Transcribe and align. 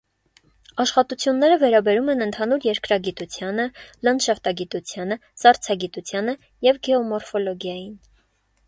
Աշխատությունները 0.83 1.57
վերաբերում 1.63 2.09
են 2.13 2.25
ընդհանուր 2.27 2.65
երկրագիտությանը, 2.69 3.67
լանդշաֆտագիտությանը, 4.09 5.21
սառցագիտությանը 5.45 6.37
և 6.71 6.83
գեոմորֆոլոգիային։ 6.91 7.97